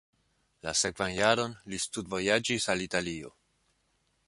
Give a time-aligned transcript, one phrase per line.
[0.67, 3.31] La sekvan jaron li studvojaĝis al Italio.